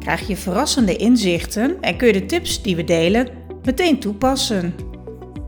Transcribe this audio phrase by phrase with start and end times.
[0.00, 3.28] krijg je verrassende inzichten en kun je de tips die we delen
[3.62, 4.74] meteen toepassen.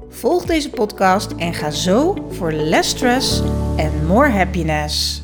[0.09, 3.41] Volg deze podcast en ga zo voor less stress
[3.77, 5.23] en more happiness.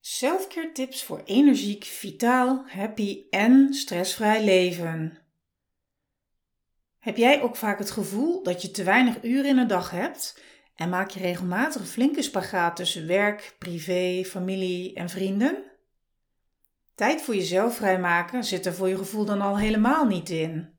[0.00, 5.18] Selfcare tips voor energiek, vitaal, happy en stressvrij leven.
[6.98, 10.40] Heb jij ook vaak het gevoel dat je te weinig uren in een dag hebt
[10.76, 15.64] en maak je regelmatig flinke spagaat tussen werk, privé, familie en vrienden?
[16.94, 20.74] Tijd voor jezelf vrijmaken zit er voor je gevoel dan al helemaal niet in.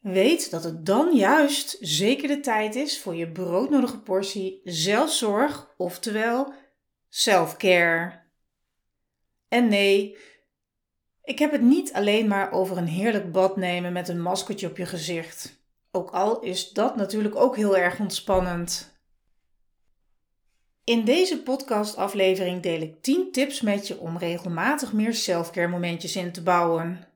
[0.00, 6.52] Weet dat het dan juist zeker de tijd is voor je broodnodige portie zelfzorg, oftewel
[7.08, 8.22] self-care.
[9.48, 10.16] En nee,
[11.22, 14.76] ik heb het niet alleen maar over een heerlijk bad nemen met een maskertje op
[14.76, 15.63] je gezicht.
[15.96, 18.92] Ook al is dat natuurlijk ook heel erg ontspannend.
[20.84, 26.32] In deze podcastaflevering deel ik 10 tips met je om regelmatig meer selfcare momentjes in
[26.32, 27.08] te bouwen.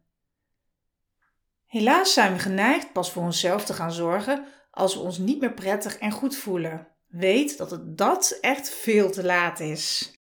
[1.67, 5.55] Helaas zijn we geneigd pas voor onszelf te gaan zorgen als we ons niet meer
[5.55, 6.89] prettig en goed voelen.
[7.07, 10.13] Weet dat het dat echt veel te laat is.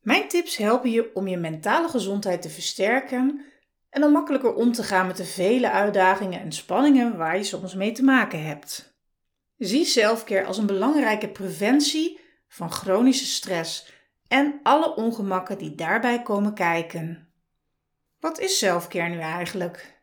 [0.00, 3.44] Mijn tips helpen je om je mentale gezondheid te versterken
[3.96, 7.74] en dan makkelijker om te gaan met de vele uitdagingen en spanningen waar je soms
[7.74, 8.98] mee te maken hebt.
[9.58, 13.92] Zie selfcare als een belangrijke preventie van chronische stress
[14.28, 17.28] en alle ongemakken die daarbij komen kijken.
[18.20, 20.02] Wat is selfcare nu eigenlijk?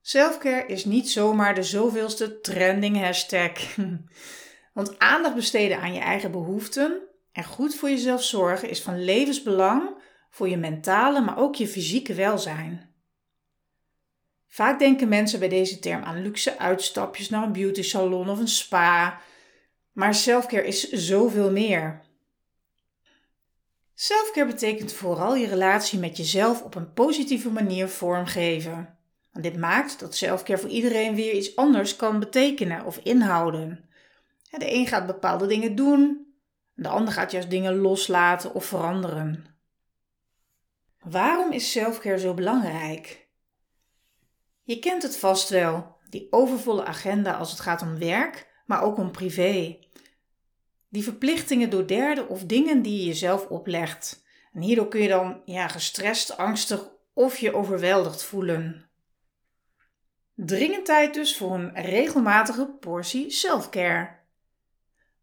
[0.00, 3.76] Selfcare is niet zomaar de zoveelste trending hashtag.
[4.74, 7.02] Want aandacht besteden aan je eigen behoeften
[7.32, 12.14] en goed voor jezelf zorgen is van levensbelang voor je mentale, maar ook je fysieke
[12.14, 12.93] welzijn.
[14.54, 18.48] Vaak denken mensen bij deze term aan luxe uitstapjes naar een beauty salon of een
[18.48, 19.20] spa,
[19.92, 22.02] maar selfcare is zoveel meer.
[23.94, 28.98] Selfcare betekent vooral je relatie met jezelf op een positieve manier vormgeven.
[29.32, 33.88] En dit maakt dat selfcare voor iedereen weer iets anders kan betekenen of inhouden.
[34.50, 36.34] De een gaat bepaalde dingen doen,
[36.74, 39.46] de ander gaat juist dingen loslaten of veranderen.
[41.02, 43.23] Waarom is selfcare zo belangrijk?
[44.64, 48.96] Je kent het vast wel, die overvolle agenda als het gaat om werk, maar ook
[48.96, 49.78] om privé.
[50.88, 54.24] Die verplichtingen door derden of dingen die je jezelf oplegt.
[54.52, 58.88] En hierdoor kun je dan ja, gestrest, angstig of je overweldigd voelen.
[60.34, 64.22] Dringend tijd dus voor een regelmatige portie selfcare.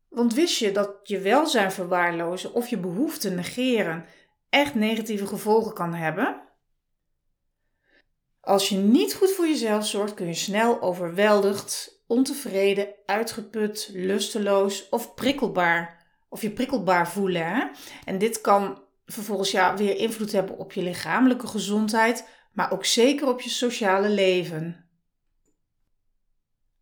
[0.07, 4.06] Want wist je dat je welzijn verwaarlozen of je behoeften negeren
[4.50, 6.41] echt negatieve gevolgen kan hebben?
[8.41, 15.13] Als je niet goed voor jezelf zorgt, kun je snel overweldigd, ontevreden, uitgeput, lusteloos of
[15.13, 17.46] prikkelbaar of je prikkelbaar voelen.
[17.46, 17.68] Hè?
[18.06, 23.28] En dit kan vervolgens ja, weer invloed hebben op je lichamelijke gezondheid, maar ook zeker
[23.28, 24.85] op je sociale leven.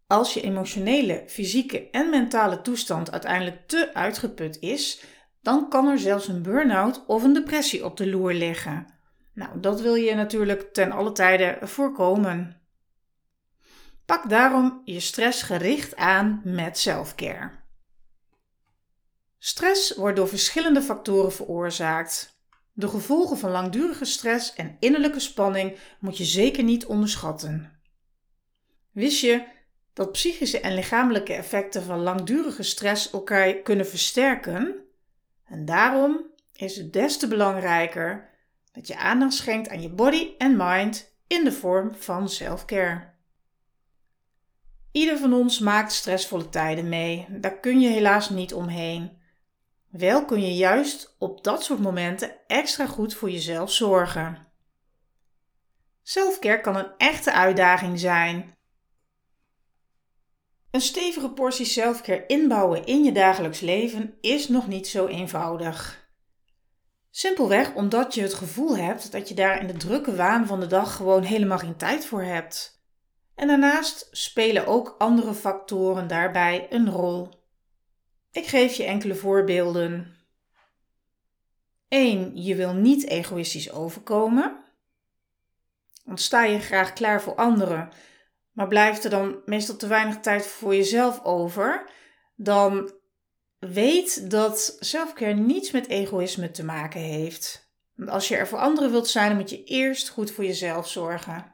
[0.07, 5.03] Als je emotionele, fysieke en mentale toestand uiteindelijk te uitgeput is,
[5.41, 8.98] dan kan er zelfs een burn-out of een depressie op de loer liggen.
[9.39, 12.61] Nou, dat wil je natuurlijk ten alle tijde voorkomen.
[14.05, 17.51] Pak daarom je stress gericht aan met selfcare.
[19.37, 22.41] Stress wordt door verschillende factoren veroorzaakt.
[22.73, 27.79] De gevolgen van langdurige stress en innerlijke spanning moet je zeker niet onderschatten.
[28.91, 29.45] Wist je
[29.93, 34.85] dat psychische en lichamelijke effecten van langdurige stress elkaar kunnen versterken.
[35.45, 38.29] En daarom is het des te belangrijker
[38.71, 43.13] dat je aandacht schenkt aan je body en mind in de vorm van self-care.
[44.91, 49.17] Ieder van ons maakt stressvolle tijden mee, daar kun je helaas niet omheen.
[49.89, 54.47] Wel kun je juist op dat soort momenten extra goed voor jezelf zorgen.
[56.03, 58.57] Selfcare kan een echte uitdaging zijn.
[60.71, 65.98] Een stevige portie selfcare inbouwen in je dagelijks leven is nog niet zo eenvoudig.
[67.11, 70.67] Simpelweg omdat je het gevoel hebt dat je daar in de drukke waan van de
[70.67, 72.83] dag gewoon helemaal geen tijd voor hebt.
[73.35, 77.29] En daarnaast spelen ook andere factoren daarbij een rol.
[78.31, 80.17] Ik geef je enkele voorbeelden.
[81.87, 82.43] 1.
[82.43, 84.63] Je wil niet egoïstisch overkomen.
[86.03, 87.89] Want sta je graag klaar voor anderen,
[88.51, 91.89] maar blijft er dan meestal te weinig tijd voor jezelf over,
[92.35, 92.98] dan
[93.59, 97.67] weet dat selfcare niets met egoïsme te maken heeft.
[98.07, 101.53] Als je er voor anderen wilt zijn, moet je eerst goed voor jezelf zorgen.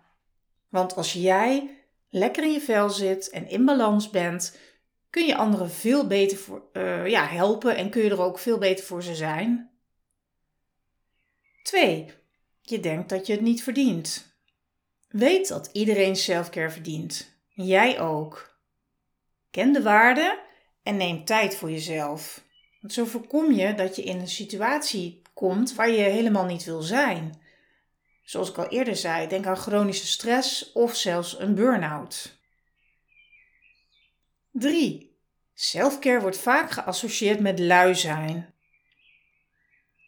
[0.69, 1.77] Want als jij
[2.09, 4.57] lekker in je vel zit en in balans bent,
[5.09, 8.57] kun je anderen veel beter voor, uh, ja, helpen en kun je er ook veel
[8.57, 9.69] beter voor ze zijn.
[11.63, 12.13] 2.
[12.61, 14.33] Je denkt dat je het niet verdient.
[15.07, 17.33] Weet dat iedereen selfcare verdient.
[17.47, 18.59] Jij ook.
[19.51, 20.39] Ken de waarde
[20.85, 22.43] en neem tijd voor jezelf.
[22.81, 26.81] Want zo voorkom je dat je in een situatie komt waar je helemaal niet wil
[26.81, 27.41] zijn.
[28.23, 32.37] Zoals ik al eerder zei, denk aan chronische stress of zelfs een burn-out.
[34.51, 35.17] 3.
[35.53, 38.53] Selfcare wordt vaak geassocieerd met lui zijn.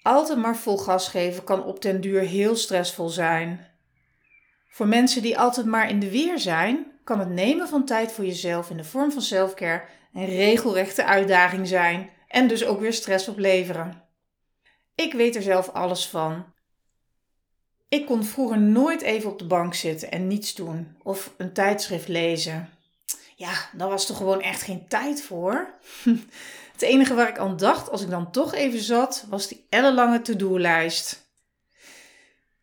[0.01, 3.68] Altijd maar vol gas geven kan op den duur heel stressvol zijn.
[4.69, 8.25] Voor mensen die altijd maar in de weer zijn, kan het nemen van tijd voor
[8.25, 13.28] jezelf in de vorm van selfcare een regelrechte uitdaging zijn en dus ook weer stress
[13.28, 14.04] opleveren.
[14.96, 16.46] Ik weet er zelf alles van.
[17.90, 22.08] Ik kon vroeger nooit even op de bank zitten en niets doen of een tijdschrift
[22.08, 22.69] lezen.
[23.36, 25.74] Ja, daar was er gewoon echt geen tijd voor.
[26.74, 30.22] Het enige waar ik aan dacht als ik dan toch even zat, was die ellenlange
[30.22, 31.25] to-do-lijst.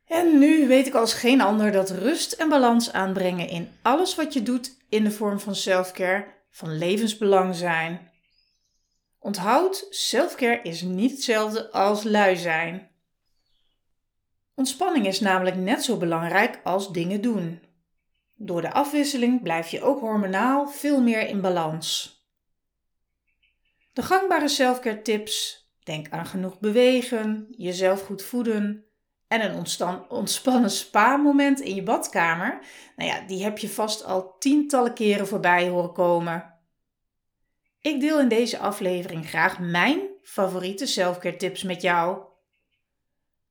[0.06, 4.33] En nu weet ik als geen ander dat rust en balans aanbrengen in alles wat
[4.33, 8.11] je doet in de vorm van selfcare van levensbelang zijn.
[9.19, 12.91] Onthoud, selfcare is niet hetzelfde als lui zijn.
[14.55, 17.62] Ontspanning is namelijk net zo belangrijk als dingen doen.
[18.35, 22.19] Door de afwisseling blijf je ook hormonaal veel meer in balans.
[23.93, 28.85] De gangbare selfcare tips: denk aan genoeg bewegen, jezelf goed voeden
[29.29, 29.67] en een
[30.09, 32.59] ontspannen spa-moment in je badkamer.
[32.97, 36.55] Nou ja, die heb je vast al tientallen keren voorbij horen komen.
[37.81, 42.23] Ik deel in deze aflevering graag mijn favoriete selfcare tips met jou.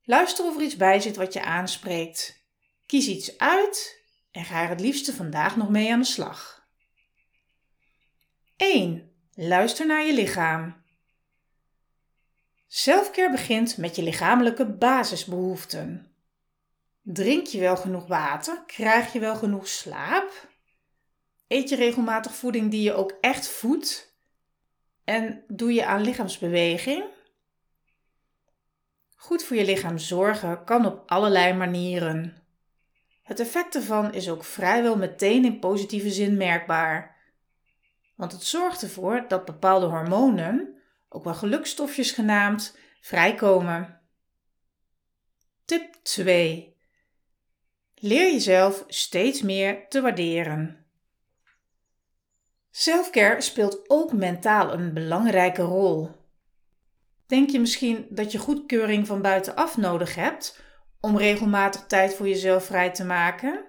[0.02, 2.46] Luister of er iets bij zit wat je aanspreekt.
[2.86, 6.66] Kies iets uit en ga er het liefste vandaag nog mee aan de slag.
[8.56, 9.12] 1.
[9.34, 10.83] Luister naar je lichaam.
[12.76, 16.06] Selfcare begint met je lichamelijke basisbehoeften.
[17.02, 18.62] Drink je wel genoeg water?
[18.66, 20.48] Krijg je wel genoeg slaap?
[21.48, 24.16] Eet je regelmatig voeding die je ook echt voedt?
[25.04, 27.04] En doe je aan lichaamsbeweging?
[29.16, 32.36] Goed voor je lichaam zorgen kan op allerlei manieren.
[33.22, 37.16] Het effect ervan is ook vrijwel meteen in positieve zin merkbaar
[38.14, 40.82] want het zorgt ervoor dat bepaalde hormonen,
[41.14, 44.00] ook wel gelukstofjes genaamd, vrijkomen.
[45.64, 46.76] Tip 2.
[47.94, 50.86] Leer jezelf steeds meer te waarderen.
[52.70, 56.10] Selfcare speelt ook mentaal een belangrijke rol.
[57.26, 60.62] Denk je misschien dat je goedkeuring van buitenaf nodig hebt
[61.00, 63.64] om regelmatig tijd voor jezelf vrij te maken?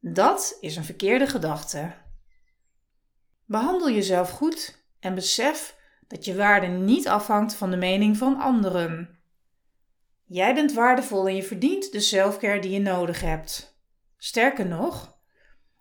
[0.00, 1.94] Dat is een verkeerde gedachte.
[3.44, 5.77] Behandel jezelf goed en besef
[6.08, 9.18] dat je waarde niet afhangt van de mening van anderen.
[10.24, 13.78] Jij bent waardevol en je verdient de selfcare die je nodig hebt.
[14.16, 15.16] Sterker nog,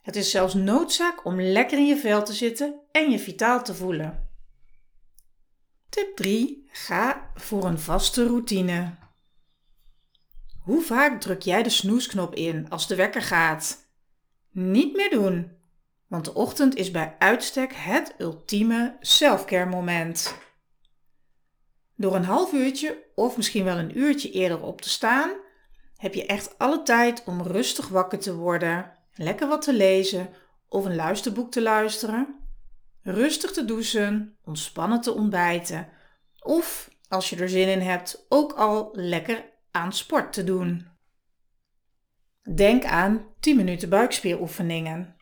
[0.02, 3.74] het is zelfs noodzaak om lekker in je vel te zitten en je vitaal te
[3.74, 4.30] voelen.
[5.90, 6.70] Tip 3.
[6.72, 8.96] Ga voor een vaste routine.
[10.64, 13.90] Hoe vaak druk jij de snoesknop in als de wekker gaat?
[14.52, 15.57] Niet meer doen.
[16.08, 20.36] Want de ochtend is bij uitstek het ultieme selfcare moment.
[21.96, 25.32] Door een half uurtje of misschien wel een uurtje eerder op te staan,
[25.96, 30.30] heb je echt alle tijd om rustig wakker te worden, lekker wat te lezen
[30.70, 32.36] of een luisterboek te luisteren,
[33.02, 35.90] rustig te douchen, ontspannen te ontbijten
[36.40, 40.88] of, als je er zin in hebt, ook al lekker aan sport te doen.
[42.56, 45.17] Denk aan 10 minuten buikspieroefeningen.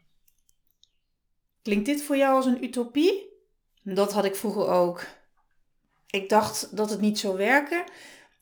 [1.66, 3.34] Klinkt dit voor jou als een utopie?
[3.84, 5.06] Dat had ik vroeger ook.
[6.10, 7.84] Ik dacht dat het niet zou werken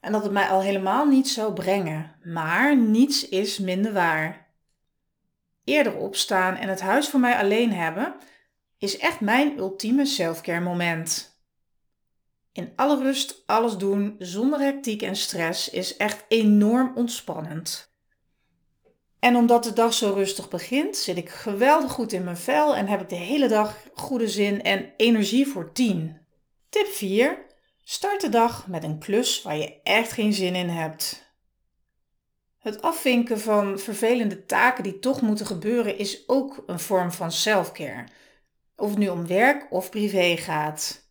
[0.00, 2.16] en dat het mij al helemaal niet zou brengen.
[2.24, 4.54] Maar niets is minder waar.
[5.64, 8.14] Eerder opstaan en het huis voor mij alleen hebben
[8.78, 11.38] is echt mijn ultieme selfcare moment.
[12.52, 17.93] In alle rust alles doen zonder hectiek en stress is echt enorm ontspannend.
[19.24, 22.86] En omdat de dag zo rustig begint, zit ik geweldig goed in mijn vel en
[22.86, 26.18] heb ik de hele dag goede zin en energie voor 10.
[26.68, 27.46] Tip 4.
[27.82, 31.32] Start de dag met een klus waar je echt geen zin in hebt.
[32.58, 38.04] Het afvinken van vervelende taken die toch moeten gebeuren is ook een vorm van selfcare.
[38.76, 41.08] Of het nu om werk of privé gaat.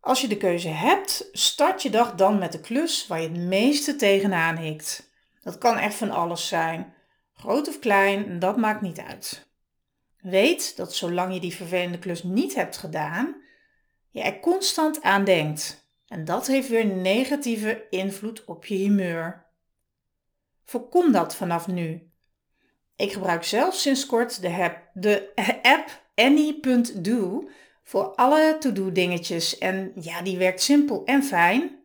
[0.00, 3.38] Als je de keuze hebt, start je dag dan met de klus waar je het
[3.38, 5.10] meeste tegenaan hikt.
[5.42, 6.94] Dat kan echt van alles zijn.
[7.32, 9.50] Groot of klein, dat maakt niet uit.
[10.20, 13.36] Weet dat zolang je die vervelende klus niet hebt gedaan,
[14.10, 15.90] je er constant aan denkt.
[16.06, 19.46] En dat heeft weer negatieve invloed op je humeur.
[20.64, 22.10] Voorkom dat vanaf nu.
[22.96, 25.32] Ik gebruik zelf sinds kort de, de
[25.62, 27.48] app Any.do
[27.82, 29.58] voor alle to-do dingetjes.
[29.58, 31.80] En ja, die werkt simpel en fijn.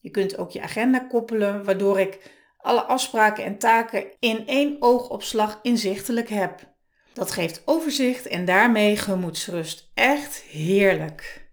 [0.00, 2.30] Je kunt ook je agenda koppelen, waardoor ik
[2.62, 6.70] alle afspraken en taken in één oogopslag inzichtelijk heb.
[7.12, 9.90] Dat geeft overzicht en daarmee gemoedsrust.
[9.94, 11.50] Echt heerlijk.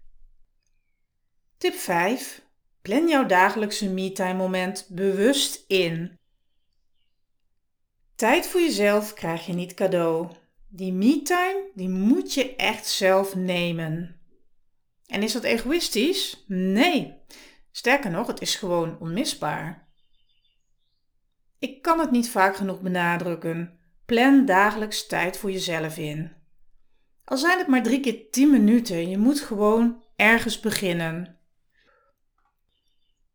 [1.58, 2.42] Tip 5.
[2.82, 6.18] Plan jouw dagelijkse me-time moment bewust in.
[8.14, 10.30] Tijd voor jezelf krijg je niet cadeau.
[10.68, 14.20] Die me-time, die moet je echt zelf nemen.
[15.06, 16.44] En is dat egoïstisch?
[16.46, 17.18] Nee.
[17.70, 19.89] Sterker nog, het is gewoon onmisbaar.
[21.60, 23.78] Ik kan het niet vaak genoeg benadrukken.
[24.06, 26.32] Plan dagelijks tijd voor jezelf in.
[27.24, 31.38] Al zijn het maar drie keer tien minuten, je moet gewoon ergens beginnen.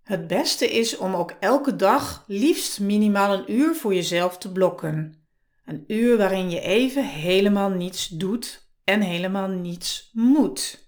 [0.04, 5.26] Het beste is om ook elke dag liefst minimaal een uur voor jezelf te blokken.
[5.66, 10.88] Een uur waarin je even helemaal niets doet en helemaal niets moet.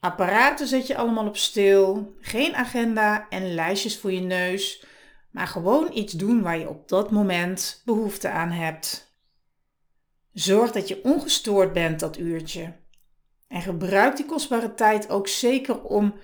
[0.00, 4.84] Apparaten zet je allemaal op stil, geen agenda en lijstjes voor je neus,
[5.34, 9.16] maar gewoon iets doen waar je op dat moment behoefte aan hebt.
[10.32, 12.72] Zorg dat je ongestoord bent dat uurtje.
[13.48, 16.14] En gebruik die kostbare tijd ook zeker om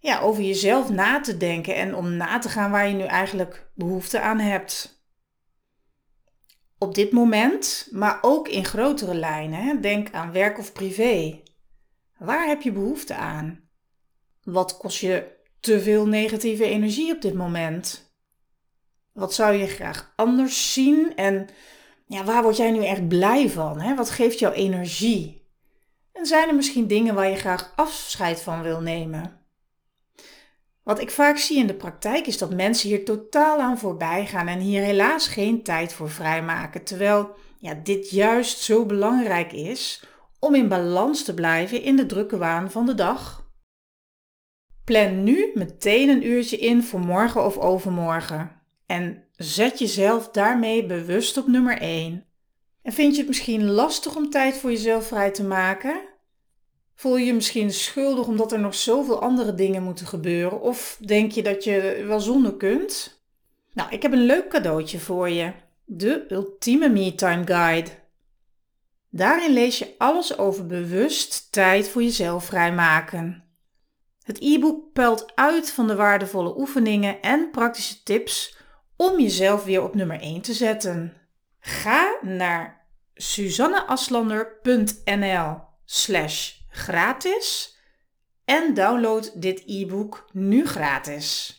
[0.00, 3.70] ja, over jezelf na te denken en om na te gaan waar je nu eigenlijk
[3.74, 5.04] behoefte aan hebt.
[6.78, 11.42] Op dit moment, maar ook in grotere lijnen, denk aan werk of privé.
[12.18, 13.68] Waar heb je behoefte aan?
[14.42, 18.09] Wat kost je te veel negatieve energie op dit moment?
[19.12, 21.48] Wat zou je graag anders zien en
[22.06, 23.80] ja, waar word jij nu echt blij van?
[23.80, 23.94] Hè?
[23.94, 25.48] Wat geeft jou energie?
[26.12, 29.40] En zijn er misschien dingen waar je graag afscheid van wil nemen?
[30.82, 34.46] Wat ik vaak zie in de praktijk is dat mensen hier totaal aan voorbij gaan
[34.46, 36.84] en hier helaas geen tijd voor vrijmaken.
[36.84, 40.04] Terwijl ja, dit juist zo belangrijk is
[40.38, 43.48] om in balans te blijven in de drukke waan van de dag.
[44.84, 48.59] Plan nu meteen een uurtje in voor morgen of overmorgen.
[48.90, 52.24] En zet jezelf daarmee bewust op nummer 1.
[52.82, 56.00] En vind je het misschien lastig om tijd voor jezelf vrij te maken?
[56.94, 60.60] Voel je je misschien schuldig omdat er nog zoveel andere dingen moeten gebeuren?
[60.60, 63.22] Of denk je dat je wel zonder kunt?
[63.72, 65.52] Nou, ik heb een leuk cadeautje voor je.
[65.84, 67.90] De Ultieme Me-Time Guide.
[69.10, 73.44] Daarin lees je alles over bewust tijd voor jezelf vrijmaken.
[74.22, 78.58] Het e-book puilt uit van de waardevolle oefeningen en praktische tips
[79.00, 81.16] om jezelf weer op nummer 1 te zetten.
[81.58, 87.76] Ga naar suzanneaslander.nl slash gratis
[88.44, 91.58] en download dit e-book nu gratis.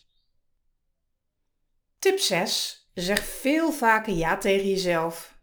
[2.00, 2.89] Tip 6.
[2.93, 5.39] Zeg veel vaker ja tegen jezelf.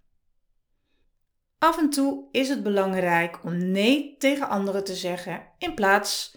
[1.58, 6.36] Af en toe is het belangrijk om nee tegen anderen te zeggen in plaats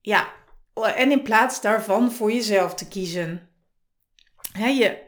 [0.00, 0.32] ja,
[0.74, 3.47] en in plaats daarvan voor jezelf te kiezen.
[4.52, 4.98] Je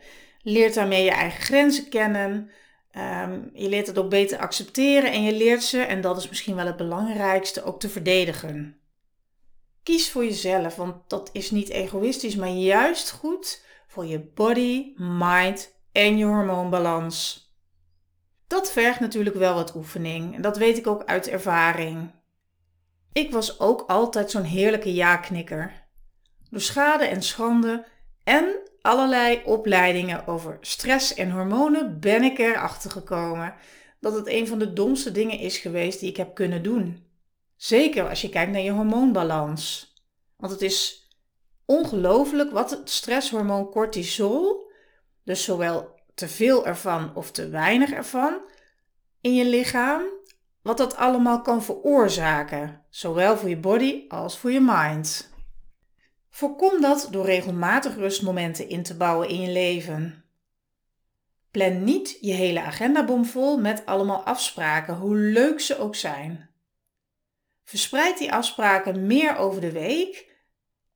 [0.43, 2.51] leert daarmee je eigen grenzen kennen,
[2.91, 6.55] Ehm, je leert het ook beter accepteren en je leert ze, en dat is misschien
[6.55, 8.81] wel het belangrijkste, ook te verdedigen.
[9.83, 15.75] Kies voor jezelf, want dat is niet egoïstisch, maar juist goed voor je body, mind
[15.93, 17.49] en je hormoonbalans.
[18.47, 22.11] Dat vergt natuurlijk wel wat oefening en dat weet ik ook uit ervaring.
[23.13, 25.89] Ik was ook altijd zo'n heerlijke ja-knikker.
[26.51, 27.87] Door schade en schande
[28.25, 33.55] en allerlei opleidingen over stress en hormonen ben ik erachter gekomen
[34.01, 37.05] dat het een van de domste dingen is geweest die ik heb kunnen doen.
[37.57, 39.95] Zeker als je kijkt naar je hormoonbalans.
[40.37, 41.09] Want het is
[41.65, 44.71] ongelooflijk wat het stresshormoon cortisol,
[45.25, 48.41] dus zowel te veel ervan of te weinig ervan
[49.21, 50.03] in je lichaam,
[50.63, 55.30] wat dat allemaal kan veroorzaken, zowel voor je body als voor je mind.
[56.31, 60.25] Voorkom dat door regelmatig rustmomenten in te bouwen in je leven.
[61.51, 66.51] Plan niet je hele agenda bomvol met allemaal afspraken, hoe leuk ze ook zijn.
[67.65, 70.29] Verspreid die afspraken meer over de week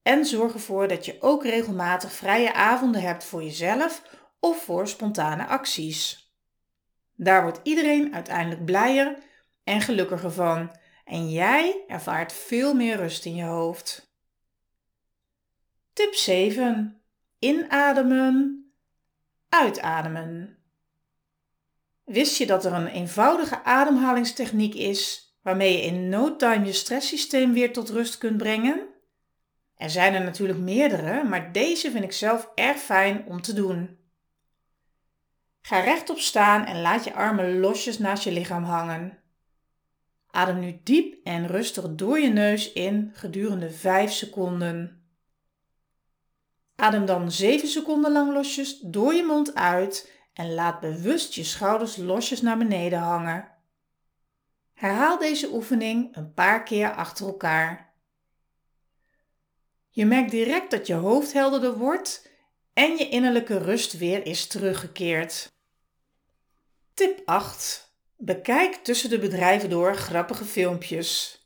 [0.03, 4.03] en zorg ervoor dat je ook regelmatig vrije avonden hebt voor jezelf
[4.41, 6.33] of voor spontane acties.
[7.17, 9.19] Daar wordt iedereen uiteindelijk blijer
[9.64, 14.13] en gelukkiger van en jij ervaart veel meer rust in je hoofd.
[15.94, 17.00] Tip 7.
[17.38, 18.66] Inademen,
[19.48, 20.58] uitademen.
[22.04, 27.52] Wist je dat er een eenvoudige ademhalingstechniek is waarmee je in no time je stresssysteem
[27.52, 28.86] weer tot rust kunt brengen?
[29.76, 33.98] Er zijn er natuurlijk meerdere, maar deze vind ik zelf erg fijn om te doen.
[35.62, 39.18] Ga rechtop staan en laat je armen losjes naast je lichaam hangen.
[40.30, 45.03] Adem nu diep en rustig door je neus in gedurende 5 seconden.
[46.76, 51.97] Adem dan 7 seconden lang losjes door je mond uit en laat bewust je schouders
[51.97, 53.49] losjes naar beneden hangen.
[54.75, 57.95] Herhaal deze oefening een paar keer achter elkaar.
[59.90, 62.31] Je merkt direct dat je hoofd helderder wordt
[62.73, 65.52] en je innerlijke rust weer is teruggekeerd.
[66.95, 67.95] Tip 8.
[68.16, 71.43] Bekijk tussen de bedrijven door grappige filmpjes.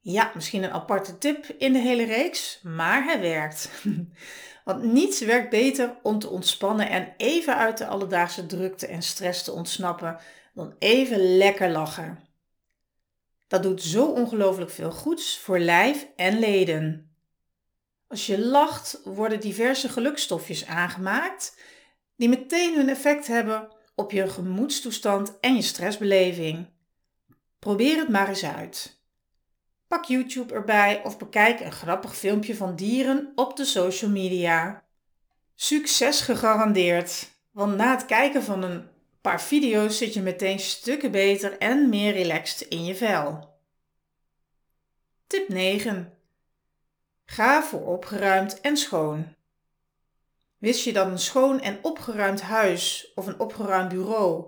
[0.00, 3.70] Ja, misschien een aparte tip in de hele reeks, maar hij werkt.
[4.70, 9.42] Want niets werkt beter om te ontspannen en even uit de alledaagse drukte en stress
[9.42, 10.18] te ontsnappen
[10.54, 12.18] dan even lekker lachen.
[13.48, 17.14] Dat doet zo ongelooflijk veel goeds voor lijf en leden.
[18.08, 21.58] Als je lacht, worden diverse gelukstofjes aangemaakt
[22.16, 26.66] die meteen hun effect hebben op je gemoedstoestand en je stressbeleving.
[27.58, 28.99] Probeer het maar eens uit.
[29.90, 34.84] Pak YouTube erbij of bekijk een grappig filmpje van dieren op de social media.
[35.54, 38.88] Succes gegarandeerd, want na het kijken van een
[39.20, 43.54] paar video's zit je meteen stukken beter en meer relaxed in je vel.
[45.26, 46.12] Tip 9.
[47.24, 49.34] Ga voor opgeruimd en schoon.
[50.58, 54.44] Wist je dat een schoon en opgeruimd huis of een opgeruimd bureau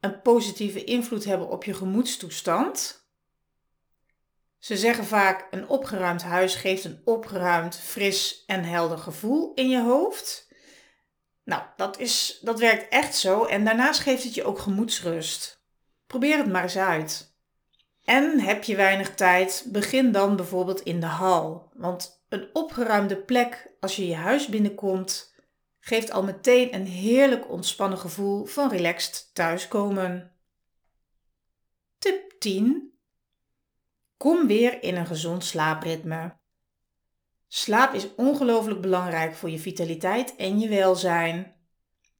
[0.00, 2.99] een positieve invloed hebben op je gemoedstoestand?
[4.60, 9.82] Ze zeggen vaak: een opgeruimd huis geeft een opgeruimd, fris en helder gevoel in je
[9.82, 10.48] hoofd.
[11.44, 15.64] Nou, dat, is, dat werkt echt zo en daarnaast geeft het je ook gemoedsrust.
[16.06, 17.34] Probeer het maar eens uit.
[18.04, 21.70] En heb je weinig tijd, begin dan bijvoorbeeld in de hal.
[21.74, 25.34] Want een opgeruimde plek als je je huis binnenkomt
[25.80, 30.32] geeft al meteen een heerlijk ontspannen gevoel van relaxed thuiskomen.
[31.98, 32.92] Tip 10.
[34.20, 36.36] Kom weer in een gezond slaapritme.
[37.48, 41.54] Slaap is ongelooflijk belangrijk voor je vitaliteit en je welzijn.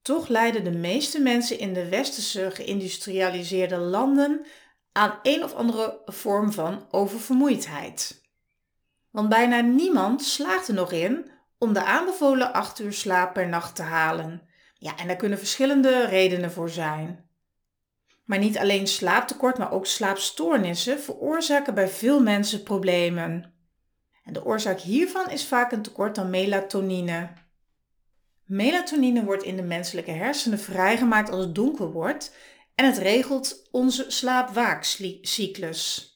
[0.03, 4.47] Toch lijden de meeste mensen in de westerse geïndustrialiseerde landen
[4.93, 8.23] aan een of andere vorm van oververmoeidheid.
[9.11, 13.77] Want bijna niemand slaagt er nog in om de aanbevolen 8 uur slaap per nacht
[13.77, 14.43] te halen.
[14.75, 17.30] Ja, en daar kunnen verschillende redenen voor zijn.
[18.31, 23.55] Maar niet alleen slaaptekort, maar ook slaapstoornissen veroorzaken bij veel mensen problemen.
[24.25, 27.33] En de oorzaak hiervan is vaak een tekort aan melatonine.
[28.45, 32.35] Melatonine wordt in de menselijke hersenen vrijgemaakt als het donker wordt
[32.75, 36.15] en het regelt onze slaapwaakcyclus.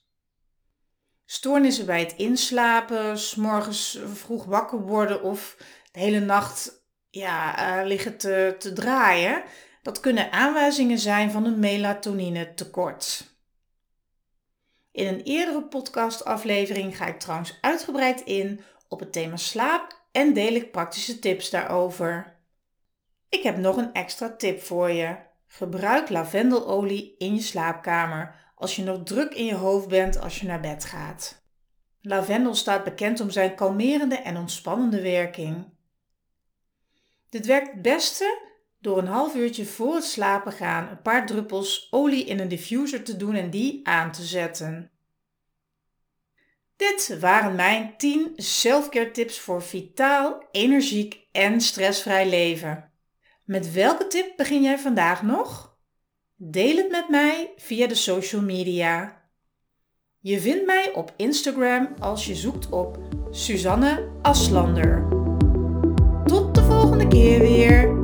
[1.25, 5.57] Stoornissen bij het inslapen, s morgens vroeg wakker worden of
[5.93, 9.43] de hele nacht ja, uh, liggen te, te draaien.
[9.85, 13.35] Dat kunnen aanwijzingen zijn van een melatonine tekort.
[14.91, 20.53] In een eerdere podcastaflevering ga ik trouwens uitgebreid in op het thema slaap en deel
[20.53, 22.37] ik praktische tips daarover.
[23.29, 25.17] Ik heb nog een extra tip voor je.
[25.47, 30.47] Gebruik lavendelolie in je slaapkamer als je nog druk in je hoofd bent als je
[30.47, 31.43] naar bed gaat.
[32.01, 35.73] Lavendel staat bekend om zijn kalmerende en ontspannende werking.
[37.29, 38.53] Dit werkt het beste
[38.85, 43.03] door een half uurtje voor het slapen gaan een paar druppels olie in een diffuser
[43.03, 44.91] te doen en die aan te zetten.
[46.77, 52.93] Dit waren mijn 10 selfcare tips voor vitaal, energiek en stressvrij leven.
[53.45, 55.77] Met welke tip begin jij vandaag nog?
[56.37, 59.23] Deel het met mij via de social media.
[60.21, 62.99] Je vindt mij op Instagram als je zoekt op
[63.31, 65.09] Suzanne Aslander.
[66.25, 68.04] Tot de volgende keer weer.